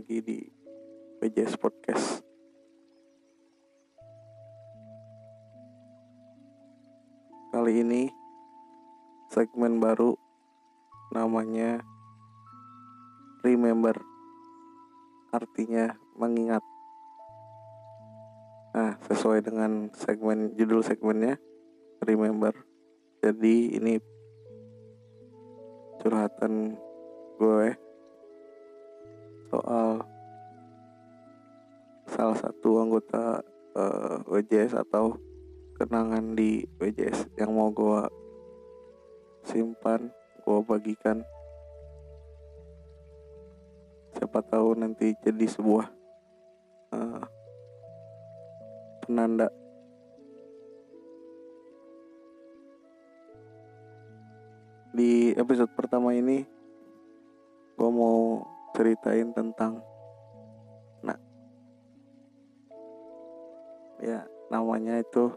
lagi 0.00 0.24
di 0.24 0.40
PJS 1.20 1.60
Podcast. 1.60 2.24
Kali 7.52 7.84
ini 7.84 8.08
segmen 9.28 9.76
baru 9.76 10.16
namanya 11.12 11.84
Remember. 13.44 13.92
Artinya 15.36 15.92
mengingat. 16.16 16.64
Nah, 18.72 18.96
sesuai 19.04 19.44
dengan 19.44 19.92
segmen 20.00 20.56
judul 20.56 20.80
segmennya 20.80 21.36
Remember. 22.00 22.56
Jadi 23.20 23.76
ini 23.76 24.00
curhatan 26.00 26.80
gue 27.36 27.89
soal 29.50 30.06
salah 32.06 32.38
satu 32.38 32.78
anggota 32.78 33.42
uh, 33.74 34.22
eh, 34.22 34.42
WJS 34.46 34.78
atau 34.78 35.18
kenangan 35.74 36.38
di 36.38 36.62
WJS 36.78 37.34
yang 37.34 37.50
mau 37.50 37.74
gue 37.74 38.06
simpan, 39.42 40.06
gue 40.46 40.58
bagikan. 40.62 41.26
Siapa 44.14 44.38
tahu 44.46 44.78
nanti 44.78 45.16
jadi 45.18 45.46
sebuah 45.50 45.86
uh, 46.94 47.24
penanda 49.02 49.48
di 54.90 55.30
episode 55.38 55.70
pertama 55.72 56.12
ini 56.12 56.42
gue 57.78 57.90
mau 57.90 58.44
ceritain 58.80 59.28
tentang 59.36 59.84
nah 61.04 61.20
ya 64.00 64.24
namanya 64.48 64.96
itu 65.04 65.28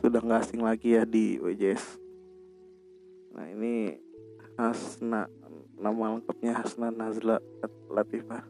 sudah 0.00 0.24
nggak 0.24 0.40
asing 0.48 0.64
lagi 0.64 0.96
ya 0.96 1.04
di 1.04 1.36
WJS 1.36 2.00
nah 3.36 3.44
ini 3.52 4.00
Hasna 4.56 5.28
nama 5.74 6.14
lengkapnya 6.14 6.62
Hasna 6.62 6.94
Nazla 6.94 7.42
Latifah. 7.90 8.46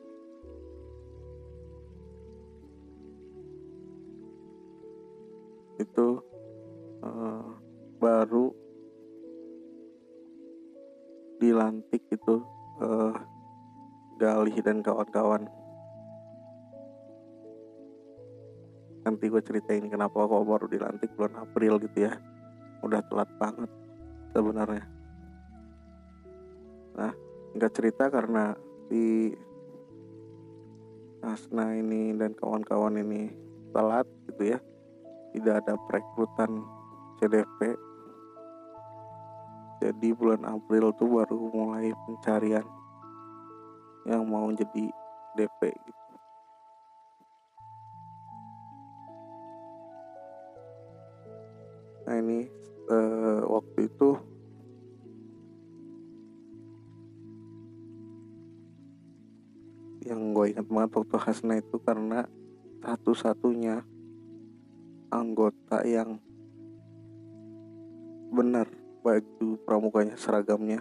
itu 5.82 6.22
uh, 7.02 7.46
baru 7.98 8.54
dilantik 11.42 12.06
itu 12.14 12.42
uh, 12.78 13.14
Galih 14.22 14.54
dan 14.62 14.86
kawan-kawan. 14.86 15.50
Nanti 19.02 19.26
gue 19.26 19.42
ceritain 19.42 19.82
kenapa 19.90 20.14
kok 20.14 20.46
baru 20.46 20.70
dilantik 20.70 21.10
bulan 21.18 21.42
April 21.42 21.82
gitu 21.82 22.06
ya. 22.06 22.14
Udah 22.86 23.02
telat 23.10 23.26
banget 23.42 23.66
sebenarnya. 24.30 24.86
Nah 26.94 27.12
nggak 27.58 27.72
cerita 27.74 28.06
karena 28.14 28.54
si 28.86 29.34
Asna 31.22 31.74
ini 31.74 32.14
dan 32.14 32.38
kawan-kawan 32.38 33.02
ini 33.02 33.34
telat 33.74 34.06
gitu 34.30 34.54
ya 34.54 34.58
tidak 35.32 35.64
ada 35.64 35.74
perekrutan 35.88 36.62
CDP 37.18 37.76
jadi 39.82 40.14
bulan 40.14 40.46
April 40.46 40.94
tuh 40.94 41.10
baru 41.10 41.50
mulai 41.50 41.90
pencarian 42.06 42.62
yang 44.06 44.22
mau 44.30 44.46
jadi 44.54 44.94
DP 45.34 45.60
gitu. 45.74 46.14
Nah 52.06 52.14
ini 52.14 52.46
uh, 52.94 53.42
waktu 53.50 53.90
itu 53.90 54.10
yang 60.06 60.30
gue 60.30 60.46
ingat 60.54 60.66
banget 60.70 60.90
waktu 60.94 61.16
Hasna 61.18 61.58
itu 61.58 61.82
karena 61.82 62.22
satu-satunya 62.86 63.82
anggota 65.12 65.84
yang 65.84 66.16
benar 68.32 68.64
baju 69.04 69.60
pramuganya 69.68 70.16
seragamnya 70.16 70.80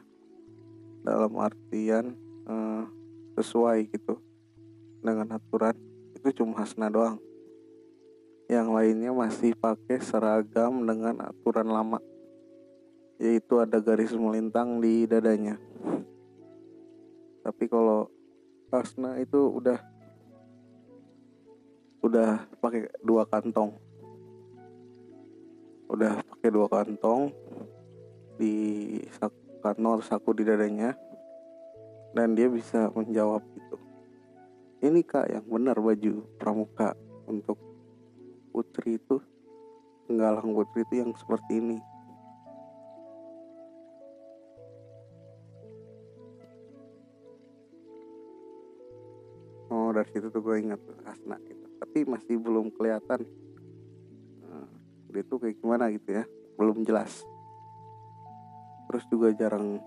dalam 1.03 1.36
artian 1.36 2.16
uh, 2.47 2.88
sesuai 3.36 3.92
gitu 3.92 4.24
dengan 5.03 5.36
aturan 5.36 5.75
itu 6.16 6.42
cuma 6.42 6.64
Hasna 6.64 6.88
doang. 6.88 7.19
Yang 8.47 8.68
lainnya 8.72 9.12
masih 9.12 9.52
pakai 9.56 10.00
seragam 10.00 10.88
dengan 10.88 11.28
aturan 11.28 11.68
lama 11.68 12.00
yaitu 13.19 13.59
ada 13.59 13.84
garis 13.84 14.16
melintang 14.16 14.80
di 14.80 15.06
dadanya. 15.06 15.59
Tapi 17.44 17.66
kalau 17.68 18.08
Hasna 18.72 19.19
itu 19.19 19.59
udah 19.59 19.78
udah 22.02 22.50
pakai 22.58 22.90
dua 23.06 23.30
kantong 23.30 23.91
udah 25.91 26.24
pakai 26.24 26.50
dua 26.56 26.72
kantong 26.72 27.35
di 28.40 28.56
kantor 29.59 30.00
saku 30.02 30.31
di 30.40 30.47
dadanya. 30.47 30.96
Dan 32.12 32.36
dia 32.36 32.51
bisa 32.51 32.92
menjawab 32.92 33.39
itu 33.56 33.75
ini 34.81 35.06
kak 35.06 35.30
yang 35.30 35.45
benar 35.45 35.77
baju 35.77 36.25
pramuka 36.42 36.98
untuk 37.30 37.62
putri 38.50 38.98
itu. 38.98 39.21
Penggalang 40.10 40.57
putri 40.57 40.81
itu 40.81 41.06
yang 41.06 41.13
seperti 41.13 41.62
ini. 41.62 41.77
Oh 49.69 49.94
dari 49.94 50.10
situ 50.10 50.33
tuh 50.33 50.42
gue 50.42 50.65
ingat 50.65 50.81
Asna 51.06 51.38
gitu. 51.45 51.65
Tapi 51.77 52.01
masih 52.10 52.42
belum 52.42 52.74
kelihatan 52.74 53.21
tuh 55.19 55.44
kayak 55.44 55.60
gimana 55.60 55.92
gitu 55.92 56.16
ya 56.16 56.24
belum 56.56 56.88
jelas. 56.88 57.28
Terus 58.88 59.04
juga 59.12 59.36
jarang 59.36 59.84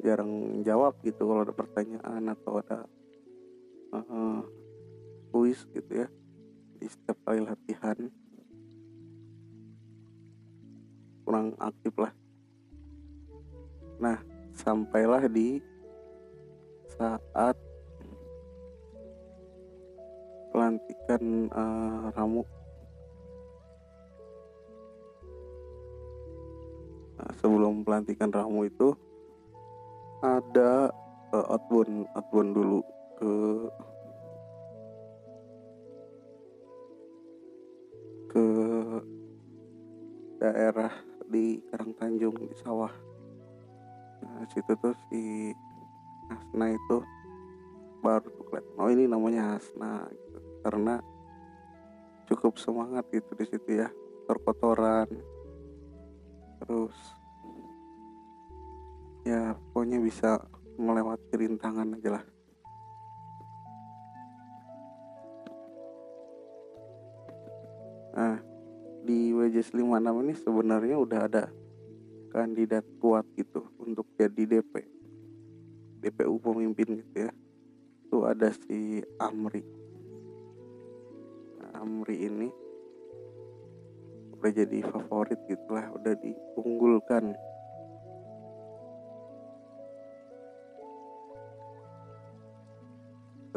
jarang 0.00 0.62
jawab 0.64 0.96
gitu 1.04 1.28
kalau 1.28 1.42
ada 1.44 1.52
pertanyaan 1.52 2.22
atau 2.32 2.62
ada 2.62 2.86
uh, 3.92 4.40
kuis 5.34 5.66
gitu 5.74 6.06
ya 6.06 6.08
di 6.80 6.86
setiap 6.88 7.18
kali 7.28 7.44
latihan. 7.44 7.98
Kurang 11.28 11.52
aktif 11.60 11.92
lah. 12.00 12.12
Nah 14.00 14.16
sampailah 14.56 15.28
di 15.28 15.60
saat 16.96 17.54
pelantikan 20.50 21.46
uh, 21.54 22.10
Ramu 22.16 22.42
pelantikan 27.88 28.28
Ramu 28.28 28.68
itu 28.68 28.92
ada 30.20 30.92
uh, 31.32 31.46
outbound 31.56 32.04
outbound 32.12 32.52
dulu 32.52 32.80
ke 33.16 33.32
ke 38.28 38.46
daerah 40.36 40.92
di 41.32 41.64
Karang 41.72 41.96
Tanjung 41.96 42.36
di 42.36 42.52
sawah 42.60 42.92
nah 44.20 44.44
situ 44.52 44.76
tuh 44.84 44.92
si 45.08 45.56
Hasna 46.28 46.76
itu 46.76 46.96
baru 48.04 48.28
tuh 48.36 48.44
kelihatan 48.52 48.76
oh 48.76 48.90
ini 48.92 49.08
namanya 49.08 49.56
Hasna 49.56 50.04
gitu. 50.12 50.38
karena 50.60 51.00
cukup 52.28 52.60
semangat 52.60 53.08
gitu 53.08 53.32
di 53.32 53.48
situ 53.48 53.80
ya 53.80 53.88
terkotoran 54.28 55.08
terus 56.60 57.16
ya 59.28 59.52
pokoknya 59.52 60.00
bisa 60.00 60.40
melewati 60.80 61.32
rintangan 61.36 62.00
aja 62.00 62.16
lah. 62.16 62.24
Nah 68.16 68.36
di 69.04 69.36
WJS 69.36 69.76
56 69.76 70.24
ini 70.24 70.32
sebenarnya 70.32 70.96
udah 70.96 71.20
ada 71.28 71.44
kandidat 72.32 72.88
kuat 73.04 73.28
gitu 73.36 73.68
untuk 73.76 74.08
jadi 74.16 74.48
DP 74.48 74.74
DPU 76.00 76.40
pemimpin 76.40 77.04
gitu 77.04 77.28
ya. 77.28 77.30
Itu 78.08 78.24
ada 78.24 78.48
si 78.48 79.04
Amri. 79.20 79.60
Nah, 81.60 81.84
Amri 81.84 82.16
ini 82.24 82.48
udah 84.38 84.52
jadi 84.54 84.78
favorit 84.88 85.36
gitu 85.50 85.68
lah 85.68 85.90
udah 85.92 86.14
diunggulkan 86.16 87.34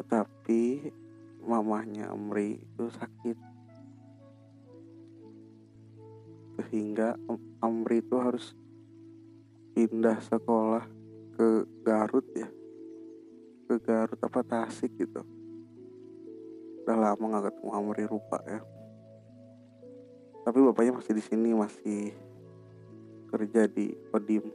tetapi 0.02 0.90
mamahnya 1.46 2.10
Amri 2.10 2.58
itu 2.58 2.90
sakit. 2.90 3.38
Sehingga 6.58 7.14
Amri 7.62 8.02
itu 8.02 8.18
harus 8.18 8.58
pindah 9.78 10.18
sekolah 10.26 10.90
ke 11.38 11.70
Garut 11.86 12.26
ya. 12.34 12.50
Ke 13.70 13.78
Garut 13.78 14.18
apa 14.18 14.42
Tasik 14.42 14.90
gitu. 14.98 15.22
Udah 16.82 16.98
lama 16.98 17.22
nggak 17.22 17.54
ketemu 17.54 17.70
Amri 17.78 18.04
rupa 18.10 18.42
ya. 18.50 18.66
Tapi 20.42 20.58
bapaknya 20.66 20.98
masih 20.98 21.14
di 21.14 21.22
sini 21.22 21.54
masih 21.54 22.10
kerja 23.30 23.70
di 23.70 23.94
Kodim 24.10 24.50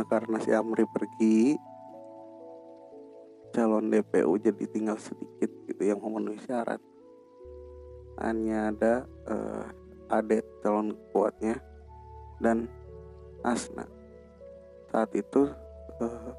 Nah 0.00 0.08
karena 0.08 0.40
si 0.40 0.48
Amri 0.48 0.88
pergi 0.88 1.60
calon 3.52 3.92
DPU 3.92 4.32
jadi 4.40 4.64
tinggal 4.64 4.96
sedikit 4.96 5.52
gitu 5.68 5.82
yang 5.84 6.00
memenuhi 6.00 6.40
syarat. 6.40 6.80
Hanya 8.16 8.72
ada 8.72 9.04
uh, 9.28 9.68
Adet 10.08 10.48
calon 10.64 10.96
kuatnya 11.12 11.60
dan 12.40 12.64
Asna. 13.44 13.84
Saat 14.88 15.12
itu 15.12 15.52
uh, 16.00 16.32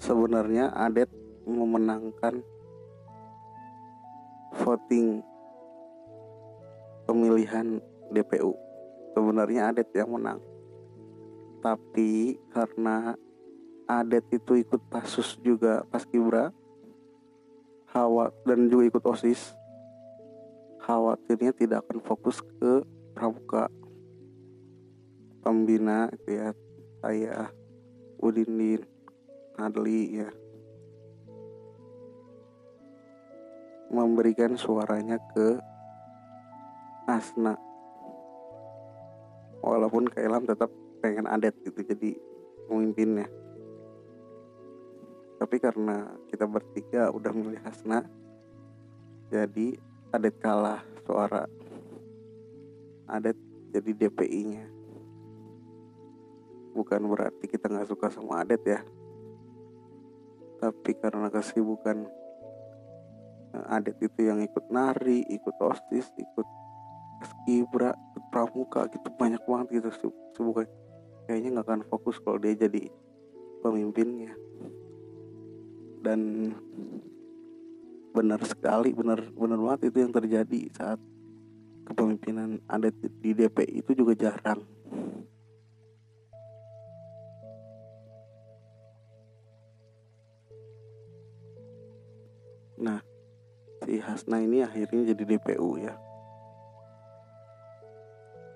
sebenarnya 0.00 0.72
Adet 0.72 1.12
memenangkan 1.44 2.40
voting 4.64 5.20
pemilihan 7.04 7.91
DPU 8.12 8.52
sebenarnya 9.16 9.72
Adet 9.72 9.88
yang 9.96 10.12
menang. 10.12 10.40
Tapi 11.64 12.36
karena 12.52 13.16
Adet 13.88 14.28
itu 14.32 14.56
ikut 14.60 14.80
pasus 14.88 15.36
juga 15.40 15.84
pas 15.88 16.04
Kibra 16.04 16.52
Hawa 17.92 18.32
dan 18.48 18.72
juga 18.72 18.88
ikut 18.88 19.04
OSIS 19.04 19.52
khawatirnya 20.82 21.54
tidak 21.54 21.86
akan 21.86 22.02
fokus 22.02 22.42
ke 22.42 22.82
pramuka. 23.14 23.70
Pembina 25.42 26.10
ya 26.26 26.54
saya 27.02 27.50
Udindin 28.18 28.82
Adli 29.58 30.22
ya. 30.22 30.30
Memberikan 33.92 34.56
suaranya 34.56 35.20
ke 35.36 35.60
Asna 37.04 37.58
walaupun 39.62 40.10
Kailam 40.10 40.44
tetap 40.44 40.68
pengen 41.00 41.30
adet 41.30 41.54
gitu 41.62 41.80
jadi 41.86 42.18
pemimpinnya 42.66 43.30
tapi 45.38 45.58
karena 45.58 46.06
kita 46.30 46.46
bertiga 46.46 47.10
udah 47.10 47.32
milih 47.34 47.62
Hasna 47.62 48.06
jadi 49.30 49.78
adet 50.12 50.36
kalah 50.42 50.84
suara 51.06 51.48
adet 53.08 53.38
jadi 53.72 53.90
DPI 54.06 54.42
nya 54.44 54.66
bukan 56.72 57.04
berarti 57.04 57.44
kita 57.46 57.68
nggak 57.68 57.88
suka 57.88 58.08
sama 58.08 58.42
adet 58.42 58.60
ya. 58.64 58.80
Tapi 60.58 60.92
karena 60.96 61.28
kesibukan 61.28 62.08
eh, 63.52 63.74
adet 63.76 64.00
itu 64.00 64.20
yang 64.26 64.40
ikut 64.40 64.72
nari 64.72 65.22
ikut 65.28 65.56
osis 65.60 66.08
ikut 66.16 66.48
skibra 67.24 67.94
pramuka 68.32 68.88
gitu 68.90 69.08
banyak 69.16 69.42
banget 69.44 69.82
gitu 69.82 69.90
sebuah 70.36 70.64
kayaknya 71.26 71.58
nggak 71.58 71.66
akan 71.68 71.82
fokus 71.86 72.18
kalau 72.20 72.38
dia 72.40 72.56
jadi 72.56 72.90
pemimpinnya. 73.62 74.34
Dan 76.02 76.50
benar 78.12 78.42
sekali 78.44 78.92
benar 78.92 79.24
benar 79.32 79.56
banget 79.56 79.88
itu 79.88 79.98
yang 80.04 80.12
terjadi 80.12 80.60
saat 80.76 81.00
kepemimpinan 81.88 82.60
ada 82.68 82.92
di 82.92 83.30
DP 83.32 83.80
itu 83.80 83.96
juga 83.96 84.12
jarang. 84.18 84.60
Nah 92.82 92.98
si 93.86 94.02
Hasna 94.02 94.42
ini 94.42 94.66
akhirnya 94.66 95.14
jadi 95.14 95.22
DPU 95.22 95.78
ya 95.78 95.94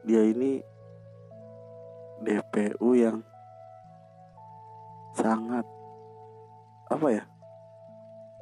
dia 0.07 0.23
ini 0.23 0.63
DPU 2.23 2.95
yang 2.95 3.27
sangat 5.19 5.67
apa 6.87 7.07
ya 7.11 7.25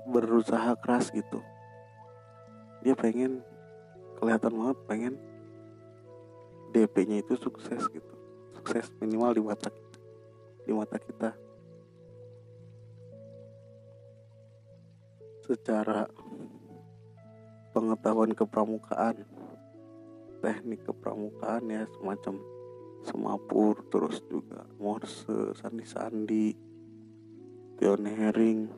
berusaha 0.04 0.76
keras 0.76 1.09
gitu. 1.09 1.40
Dia 2.85 2.92
pengen 2.92 3.40
kelihatan 4.21 4.52
banget 4.52 4.78
pengen 4.85 5.14
DP-nya 6.76 7.25
itu 7.25 7.33
sukses 7.40 7.80
gitu. 7.88 8.14
Sukses 8.61 8.92
minimal 9.00 9.33
di 9.33 9.40
mata 9.40 9.73
kita, 9.73 9.99
di 10.68 10.73
mata 10.76 10.97
kita. 11.00 11.30
Secara 15.49 16.04
pengetahuan 17.73 18.37
kepramukaan 18.37 19.25
teknik 20.44 20.84
kepramukaan 20.84 21.72
ya 21.72 21.88
semacam 21.96 22.36
semapur 23.00 23.80
terus 23.88 24.20
juga 24.28 24.68
morse 24.76 25.56
sandi-sandi 25.56 26.52
pioneering. 27.80 28.68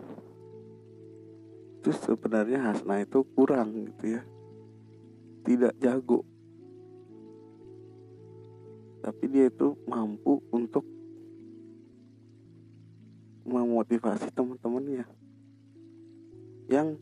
Itu 1.83 1.91
sebenarnya 1.91 2.71
Hasna 2.71 3.03
itu 3.03 3.27
kurang 3.35 3.91
gitu 3.91 4.15
ya. 4.15 4.23
Tidak 5.43 5.75
jago. 5.83 6.23
Tapi 9.03 9.25
dia 9.27 9.51
itu 9.51 9.75
mampu 9.91 10.39
untuk 10.55 10.87
memotivasi 13.43 14.31
teman-temannya. 14.31 15.07
Yang 16.71 16.99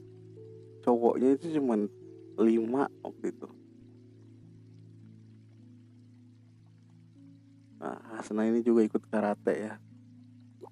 cowoknya 0.84 1.36
itu 1.36 1.56
cuma 1.60 1.76
lima 2.40 2.88
waktu 3.04 3.32
itu 3.32 3.63
Hasna 8.24 8.48
ini 8.48 8.64
juga 8.64 8.80
ikut 8.80 9.04
karate 9.12 9.52
ya. 9.52 9.76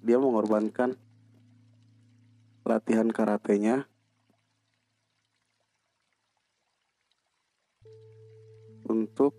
Dia 0.01 0.17
mengorbankan 0.17 0.97
latihan 2.65 3.05
karatenya 3.13 3.85
untuk 8.89 9.37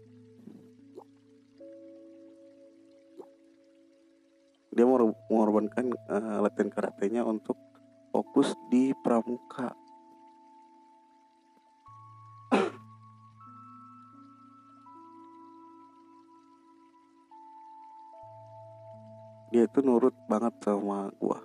dia 4.70 4.86
mengorbankan 4.86 5.90
uh, 6.06 6.38
latihan 6.38 6.70
karatenya 6.70 7.26
untuk 7.26 7.58
fokus 8.14 8.54
di 8.70 8.94
pramuka 9.02 9.74
itu 19.64 19.78
nurut 19.80 20.14
banget 20.28 20.54
sama 20.60 21.08
gua. 21.18 21.40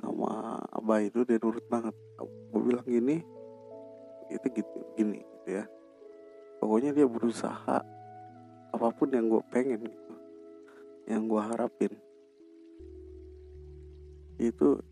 Sama 0.00 0.58
abah 0.72 1.00
itu 1.04 1.22
dia 1.28 1.38
nurut 1.38 1.64
banget. 1.68 1.94
Gua 2.50 2.60
bilang 2.64 2.86
gini 2.88 3.20
itu 4.28 4.46
gitu 4.52 4.78
gini 4.96 5.20
gitu 5.24 5.48
ya. 5.60 5.64
Pokoknya 6.58 6.90
dia 6.92 7.06
berusaha 7.06 7.78
apa 8.68 8.88
pun 8.92 9.08
yang 9.08 9.32
gue 9.32 9.42
pengen 9.48 9.80
gitu 9.80 10.14
yang 11.08 11.24
gue 11.24 11.40
harapin. 11.40 11.92
Itu 14.36 14.82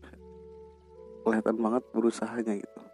kelihatan 1.21 1.59
banget 1.59 1.83
berusahanya 1.91 2.55
gitu 2.57 2.86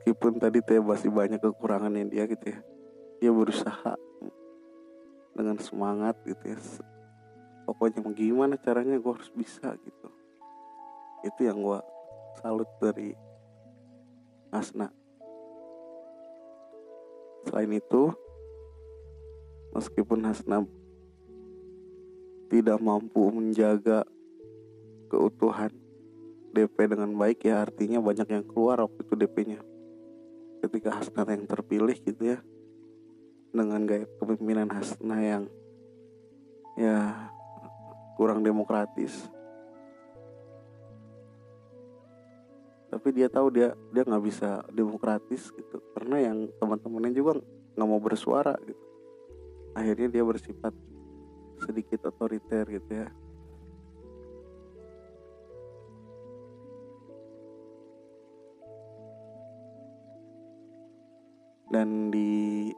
meskipun 0.00 0.40
tadi 0.40 0.64
teh 0.64 0.80
masih 0.80 1.12
banyak 1.12 1.36
kekurangannya 1.36 2.08
dia 2.08 2.24
gitu 2.24 2.56
ya 2.56 2.60
dia 3.20 3.28
berusaha 3.28 4.00
dengan 5.36 5.60
semangat 5.60 6.16
gitu 6.24 6.56
ya. 6.56 6.58
Pokoknya 7.68 8.00
gimana 8.16 8.56
caranya 8.56 8.96
gue 8.96 9.12
harus 9.12 9.28
bisa 9.36 9.76
gitu. 9.76 10.08
Itu 11.22 11.40
yang 11.44 11.60
gue 11.60 11.78
salut 12.40 12.66
dari 12.80 13.12
Asna. 14.48 14.88
Selain 17.44 17.70
itu 17.70 18.10
meskipun 19.76 20.24
Hasna 20.24 20.64
tidak 22.48 22.80
mampu 22.80 23.28
menjaga 23.30 24.02
keutuhan 25.12 25.70
DP 26.50 26.76
dengan 26.88 27.14
baik 27.14 27.46
ya 27.46 27.62
artinya 27.62 28.02
banyak 28.02 28.26
yang 28.26 28.42
keluar 28.48 28.82
waktu 28.82 29.06
itu 29.06 29.14
DP-nya 29.14 29.69
ketika 30.60 31.00
Hasna 31.00 31.24
yang 31.26 31.44
terpilih 31.48 31.96
gitu 32.00 32.36
ya. 32.36 32.38
Dengan 33.50 33.82
gaya 33.82 34.06
kepemimpinan 34.06 34.70
Hasna 34.70 35.16
yang 35.18 35.42
ya 36.78 37.28
kurang 38.14 38.44
demokratis. 38.44 39.26
Tapi 42.90 43.08
dia 43.14 43.30
tahu 43.30 43.48
dia 43.54 43.72
dia 43.90 44.02
nggak 44.04 44.24
bisa 44.24 44.62
demokratis 44.70 45.50
gitu. 45.50 45.82
Karena 45.96 46.30
yang 46.30 46.52
teman-temannya 46.60 47.12
juga 47.16 47.40
nggak 47.74 47.88
mau 47.88 48.02
bersuara 48.02 48.54
gitu. 48.62 48.84
Akhirnya 49.74 50.08
dia 50.10 50.22
bersifat 50.26 50.74
sedikit 51.62 52.08
otoriter 52.08 52.64
gitu 52.66 53.04
ya 53.04 53.08
dan 61.70 62.10
di 62.10 62.68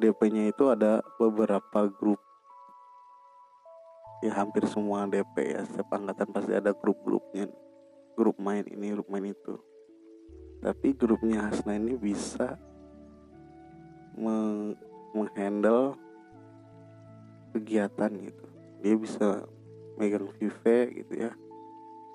DP-nya 0.00 0.48
itu 0.48 0.72
ada 0.72 1.04
beberapa 1.20 1.86
grup. 1.92 2.18
Ya 4.24 4.34
hampir 4.34 4.66
semua 4.66 5.06
DP 5.06 5.54
ya 5.54 5.62
setiap 5.68 5.94
angkatan 5.94 6.32
pasti 6.32 6.52
ada 6.56 6.74
grup-grupnya. 6.74 7.46
Grup 8.18 8.40
main 8.40 8.66
ini 8.66 8.96
grup 8.96 9.06
main 9.12 9.30
itu. 9.30 9.60
Tapi 10.58 10.90
grupnya 10.96 11.46
Hasna 11.46 11.78
ini 11.78 11.94
bisa 11.94 12.58
menghandle 15.14 15.94
kegiatan 17.54 18.10
gitu. 18.10 18.44
Dia 18.82 18.94
bisa 18.98 19.46
megang 20.00 20.26
Vive 20.34 20.78
gitu 21.04 21.14
ya. 21.14 21.30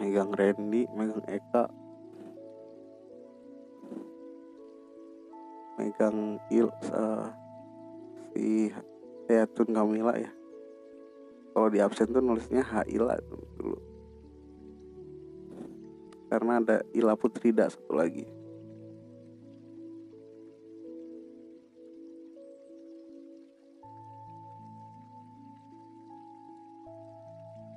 Megang 0.03 0.35
Randy 0.35 0.89
megang 0.91 1.23
Eka 1.31 1.82
megang 5.77 6.37
Il 6.53 6.69
uh, 6.69 7.27
si 8.33 8.69
Hayatun 9.29 9.69
Kamila 9.73 10.13
ya. 10.17 10.31
Kalau 11.53 11.69
di 11.69 11.77
absen 11.77 12.09
tuh 12.09 12.21
nulisnya 12.21 12.65
Haila 12.65 13.17
dulu. 13.29 13.77
Karena 16.33 16.57
ada 16.57 16.81
Ila 16.97 17.13
Putrida 17.13 17.69
satu 17.69 17.93
lagi. 17.93 18.25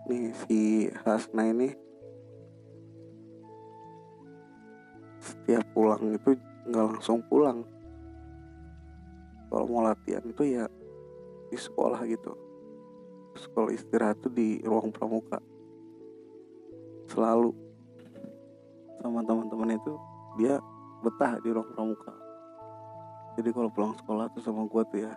Nih 0.09 0.33
si 0.47 0.89
Hasna 1.05 1.53
ini 1.53 1.75
setiap 5.19 5.67
pulang 5.75 6.15
itu 6.15 6.39
nggak 6.71 6.85
langsung 6.97 7.21
pulang 7.27 7.67
kalau 9.57 9.73
mau 9.73 9.89
latihan 9.89 10.21
itu 10.21 10.45
ya 10.45 10.69
di 11.49 11.57
sekolah 11.57 12.05
gitu. 12.05 12.37
Sekolah 13.41 13.73
istirahat 13.73 14.21
tuh 14.21 14.29
di 14.29 14.61
ruang 14.61 14.93
pramuka. 14.93 15.41
Selalu. 17.09 17.57
Sama 19.01 19.25
teman-teman 19.25 19.81
itu 19.81 19.97
dia 20.37 20.61
betah 21.01 21.41
di 21.41 21.49
ruang 21.57 21.73
pramuka. 21.73 22.13
Jadi 23.41 23.49
kalau 23.49 23.73
pulang 23.73 23.97
sekolah 23.97 24.29
tuh 24.37 24.45
sama 24.45 24.69
gua 24.69 24.85
tuh 24.93 25.09
ya 25.09 25.13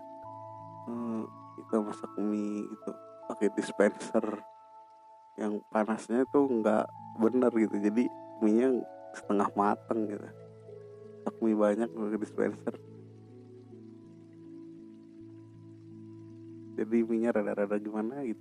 hmm, 0.88 1.28
kita 1.60 1.76
masak 1.84 2.12
mie 2.20 2.64
gitu 2.64 2.92
pakai 3.28 3.48
dispenser 3.60 4.24
yang 5.36 5.60
panasnya 5.68 6.24
tuh 6.32 6.48
nggak 6.48 6.88
bener 7.20 7.52
gitu. 7.60 7.76
Jadi 7.76 8.08
minyak 8.40 8.88
setengah 9.20 9.52
mateng 9.52 10.08
gitu. 10.08 10.28
Mie 11.44 11.60
banyak 11.60 11.92
pakai 11.92 12.20
dispenser 12.24 12.80
jadi 16.80 17.04
minyak 17.04 17.36
rada-rada 17.36 17.76
gimana 17.76 18.24
gitu. 18.24 18.40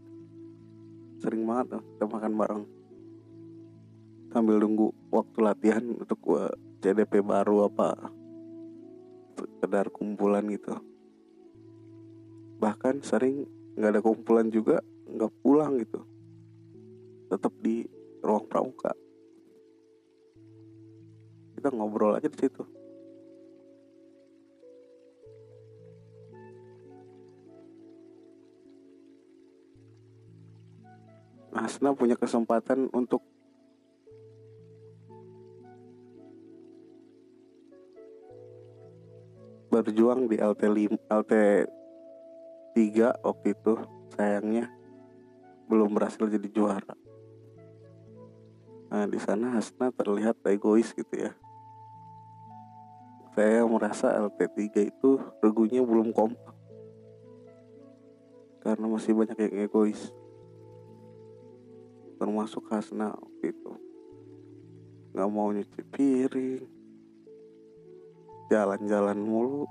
Sering 1.18 1.42
banget 1.42 1.74
tuh 1.74 1.82
kita 1.82 2.06
makan 2.06 2.32
bareng. 2.38 2.64
Sambil 4.30 4.62
nunggu 4.62 4.94
waktu 5.10 5.38
latihan 5.42 5.82
untuk 5.82 6.22
gua 6.22 6.46
CDP 6.78 7.18
baru 7.18 7.66
apa 7.66 7.98
sekedar 9.34 9.90
kumpulan 9.90 10.46
gitu. 10.46 10.78
Bahkan 12.62 13.02
sering 13.02 13.50
nggak 13.74 13.98
ada 13.98 14.00
kumpulan 14.06 14.46
juga 14.54 14.78
nggak 15.10 15.32
pulang 15.42 15.82
gitu. 15.82 16.06
Tetap 17.26 17.50
di 17.58 17.82
ruang 18.22 18.46
pramuka. 18.46 18.94
Kita 21.58 21.74
ngobrol 21.74 22.14
aja 22.14 22.30
di 22.30 22.38
situ 22.38 22.77
Asna 31.64 31.90
punya 31.96 32.14
kesempatan 32.14 32.86
untuk 32.94 33.24
berjuang 39.68 40.26
di 40.26 40.38
LT 40.38 40.62
5, 40.64 40.96
LT 41.06 41.32
3 42.74 43.26
waktu 43.26 43.46
itu 43.52 43.72
sayangnya 44.14 44.66
belum 45.68 45.92
berhasil 45.92 46.24
jadi 46.24 46.48
juara. 46.50 46.94
Nah, 48.88 49.04
di 49.04 49.20
sana 49.20 49.52
Hasna 49.52 49.92
terlihat 49.92 50.40
egois 50.48 50.96
gitu 50.96 51.12
ya. 51.12 51.36
Saya 53.36 53.62
merasa 53.68 54.10
LT3 54.16 54.88
itu 54.88 55.10
regunya 55.44 55.84
belum 55.84 56.10
kompak. 56.16 56.56
Karena 58.64 58.86
masih 58.88 59.14
banyak 59.14 59.36
yang 59.36 59.68
egois. 59.68 60.10
Termasuk 62.18 62.66
Hasna 62.68 63.14
waktu 63.14 63.54
itu. 63.54 63.72
Gak 65.14 65.28
mau 65.30 65.54
nyuci 65.54 65.82
piring. 65.88 66.66
Jalan-jalan 68.50 69.18
mulu. 69.22 69.64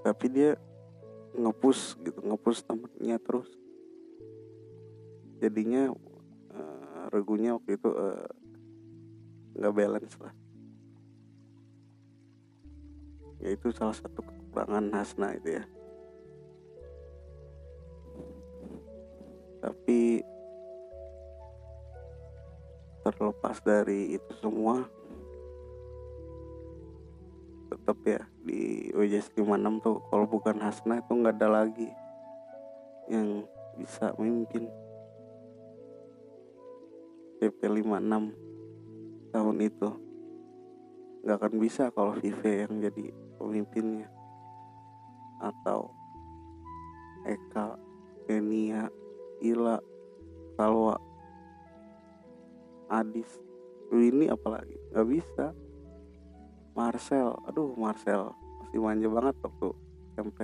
Tapi 0.00 0.26
dia 0.32 0.56
ngepus 1.36 2.00
gitu, 2.00 2.24
ngepus 2.24 2.64
temennya 2.64 3.20
terus. 3.20 3.52
Jadinya 5.44 5.92
regunya 7.10 7.58
waktu 7.58 7.74
itu 7.76 7.90
eh, 7.90 8.28
nggak 9.58 9.72
uh, 9.74 9.76
balance 9.76 10.16
lah 10.22 10.34
ya 13.42 13.50
itu 13.56 13.72
salah 13.74 13.96
satu 13.96 14.22
kekurangan 14.22 14.94
Hasna 14.94 15.34
itu 15.34 15.58
ya 15.58 15.64
tapi 19.60 20.24
terlepas 23.00 23.60
dari 23.64 24.16
itu 24.16 24.32
semua 24.40 24.84
tetap 27.70 27.96
ya 28.04 28.22
di 28.44 28.90
WJS 28.92 29.32
56 29.38 29.84
tuh 29.84 29.96
kalau 30.10 30.26
bukan 30.26 30.58
Hasna 30.58 31.00
itu 31.00 31.12
nggak 31.14 31.36
ada 31.38 31.48
lagi 31.62 31.88
yang 33.08 33.46
bisa 33.78 34.12
memimpin 34.18 34.68
PP 37.40 37.60
56 37.62 39.32
tahun 39.32 39.56
itu 39.64 39.90
nggak 41.20 41.36
akan 41.36 41.54
bisa 41.60 41.92
kalau 41.92 42.16
Vive 42.16 42.64
yang 42.64 42.80
jadi 42.80 43.12
pemimpinnya. 43.36 44.08
Atau 45.40 45.92
Eka, 47.24 47.76
Kenia, 48.28 48.88
Ila, 49.40 49.80
Salwa, 50.54 50.96
Adis, 52.92 53.30
Winnie 53.88 54.28
apalagi? 54.28 54.76
Nggak 54.92 55.06
bisa. 55.08 55.46
Marcel 56.76 57.34
aduh 57.48 57.74
Marcel. 57.74 58.30
Masih 58.62 58.78
manja 58.78 59.08
banget 59.10 59.34
waktu 59.42 59.68
SMP 60.14 60.38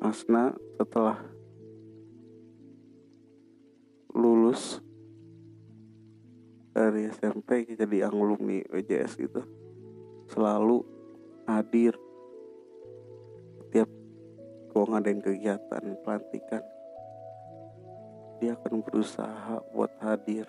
Asna 0.00 0.56
setelah 0.74 1.22
lulus 4.10 4.82
dari 6.80 7.12
SMP 7.12 7.68
jadi 7.76 8.08
alumni 8.08 8.64
WJS 8.72 9.20
itu 9.20 9.44
selalu 10.32 10.80
hadir. 11.44 11.92
Gue 14.70 14.86
ngadain 14.86 15.18
kegiatan 15.18 15.82
pelantikan 16.06 16.62
dia 18.38 18.54
akan 18.54 18.86
berusaha 18.86 19.58
buat 19.74 19.90
hadir. 19.98 20.46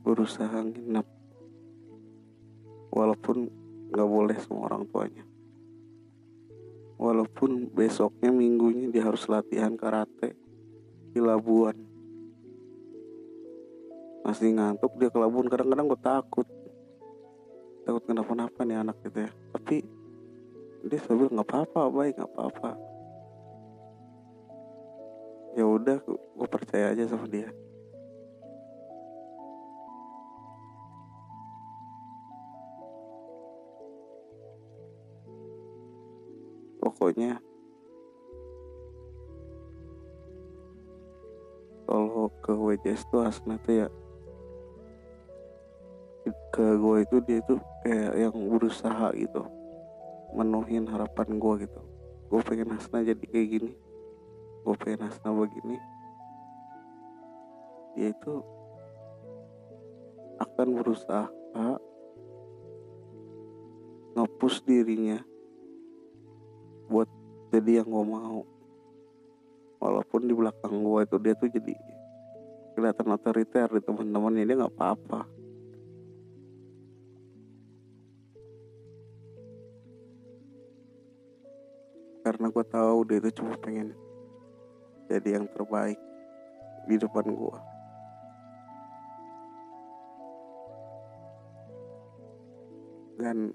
Berusaha 0.00 0.64
nginep. 0.64 1.06
Walaupun 2.96 3.52
nggak 3.92 4.08
boleh 4.08 4.36
semua 4.40 4.72
orang 4.72 4.88
tuanya 4.88 5.27
walaupun 6.98 7.70
besoknya 7.70 8.34
minggunya 8.34 8.90
dia 8.90 9.06
harus 9.06 9.24
latihan 9.30 9.72
karate 9.78 10.34
di 11.14 11.22
Labuan. 11.22 11.78
Masih 14.26 14.52
ngantuk 14.52 14.98
dia 14.98 15.08
ke 15.08 15.16
Labuan 15.16 15.46
kadang-kadang 15.46 15.86
gue 15.88 16.00
takut. 16.02 16.46
Takut 17.86 18.02
kenapa-napa 18.04 18.66
nih 18.66 18.82
anak 18.82 18.98
gitu 19.06 19.24
ya. 19.24 19.30
Tapi 19.54 19.86
dia 20.84 20.98
selalu 21.06 21.32
nggak 21.32 21.48
apa-apa 21.48 21.80
baik 21.94 22.14
nggak 22.18 22.30
apa-apa. 22.34 22.70
Ya 25.56 25.64
udah 25.64 25.98
gue 26.04 26.48
percaya 26.50 26.92
aja 26.92 27.08
sama 27.08 27.30
dia 27.30 27.48
pokoknya. 36.98 37.38
Kalau 41.86 42.26
ke 42.42 42.52
WJS 42.52 43.06
tuh 43.06 43.22
Asna 43.22 43.54
tuh 43.62 43.86
ya 43.86 43.88
ke 46.52 46.66
gue 46.74 46.96
itu 47.06 47.16
dia 47.22 47.38
itu 47.38 47.54
kayak 47.86 48.12
yang 48.18 48.34
berusaha 48.34 49.14
gitu 49.14 49.46
menuhin 50.34 50.90
harapan 50.90 51.38
gue 51.38 51.54
gitu. 51.70 51.80
Gue 52.28 52.42
pengen 52.42 52.74
Hasna 52.74 53.06
jadi 53.06 53.22
kayak 53.22 53.48
gini 53.48 53.72
gue 54.66 54.74
pengen 54.74 55.06
Hasna 55.06 55.30
begini. 55.30 55.78
Dia 57.94 58.10
itu 58.10 58.34
akan 60.42 60.68
berusaha 60.82 61.30
ngepus 64.18 64.66
dirinya 64.66 65.22
buat 66.88 67.08
jadi 67.52 67.84
yang 67.84 67.88
gue 67.88 68.04
mau. 68.04 68.42
Walaupun 69.78 70.26
di 70.26 70.34
belakang 70.34 70.74
gue 70.82 71.00
itu 71.06 71.16
dia 71.22 71.34
tuh 71.38 71.48
jadi 71.52 71.74
kelihatan 72.74 73.14
otoriter 73.14 73.68
di 73.70 73.80
teman-temannya 73.84 74.44
dia 74.48 74.56
nggak 74.58 74.74
apa-apa. 74.74 75.22
Karena 82.26 82.46
gue 82.50 82.64
tahu 82.66 82.98
dia 83.08 83.22
itu 83.22 83.30
cuma 83.40 83.54
pengen 83.56 83.94
jadi 85.08 85.40
yang 85.40 85.46
terbaik 85.48 85.96
di 86.84 86.96
depan 87.00 87.24
gue 87.24 87.56
dan 93.18 93.50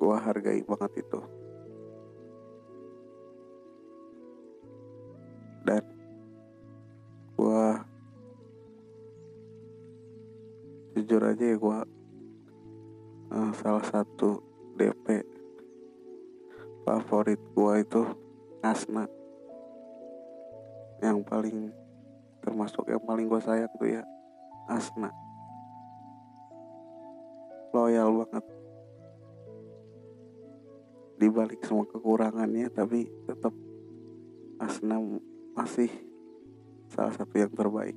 gue 0.00 0.16
hargai 0.16 0.64
banget 0.64 1.04
itu 1.04 1.20
jujur 11.22 11.38
aja 11.38 11.46
ya 11.46 11.54
gue 11.54 11.78
uh, 13.30 13.50
salah 13.62 13.86
satu 13.86 14.42
DP 14.74 15.22
favorit 16.82 17.38
gua 17.54 17.78
itu 17.78 18.02
Asna. 18.58 19.06
Yang 20.98 21.22
paling 21.22 21.70
termasuk 22.42 22.90
yang 22.90 22.98
paling 23.06 23.30
gua 23.30 23.38
sayang 23.38 23.70
tuh 23.78 23.86
ya 23.86 24.02
Asna. 24.66 25.14
Loyal 27.70 28.10
banget. 28.26 28.44
Dibalik 31.22 31.62
semua 31.62 31.86
kekurangannya 31.86 32.66
tapi 32.66 33.06
tetap 33.30 33.54
Asna 34.58 34.98
masih 35.54 35.90
salah 36.90 37.14
satu 37.14 37.38
yang 37.38 37.54
terbaik 37.54 37.94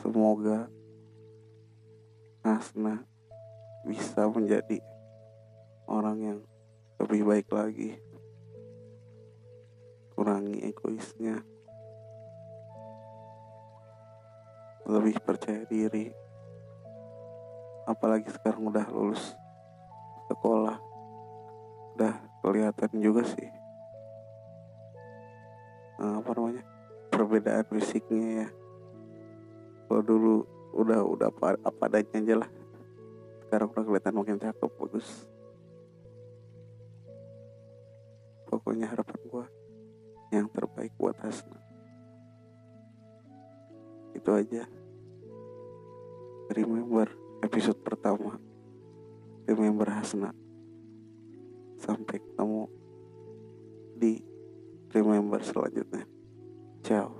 semoga 0.00 0.72
Asna 2.40 3.04
bisa 3.84 4.24
menjadi 4.32 4.80
orang 5.84 6.18
yang 6.24 6.38
lebih 6.96 7.28
baik 7.28 7.48
lagi. 7.52 8.00
Kurangi 10.16 10.64
egoisnya. 10.64 11.44
Lebih 14.88 15.20
percaya 15.20 15.68
diri. 15.68 16.08
Apalagi 17.84 18.32
sekarang 18.32 18.72
udah 18.72 18.88
lulus 18.88 19.36
sekolah. 20.32 20.80
Udah 22.00 22.16
kelihatan 22.40 22.92
juga 23.04 23.20
sih. 23.28 23.48
Nah, 26.00 26.24
apa 26.24 26.30
namanya? 26.32 26.64
Perbedaan 27.12 27.68
fisiknya 27.68 28.48
ya 28.48 28.59
kalau 29.90 30.06
dulu 30.06 30.46
udah 30.70 31.02
udah 31.02 31.34
apa, 31.34 31.58
apa 31.66 31.82
adanya 31.90 32.22
aja 32.22 32.34
lah. 32.46 32.50
Sekarang 33.42 33.74
udah 33.74 33.82
kelihatan 33.82 34.14
makin 34.14 34.38
cakep 34.38 34.70
bagus. 34.78 35.26
Pokoknya 38.46 38.86
harapan 38.86 39.18
gue 39.26 39.44
yang 40.30 40.46
terbaik 40.46 40.94
buat 40.94 41.18
Hasna. 41.18 41.58
Itu 44.14 44.30
aja. 44.30 44.62
Remember 46.54 47.10
episode 47.42 47.82
pertama. 47.82 48.38
Remember 49.50 49.90
Hasna. 49.90 50.30
Sampai 51.82 52.22
ketemu 52.22 52.70
di 53.98 54.22
remember 54.94 55.42
selanjutnya. 55.42 56.06
Ciao 56.86 57.19